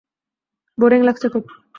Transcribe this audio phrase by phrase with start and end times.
[0.77, 1.43] Boring লাগছে খুব।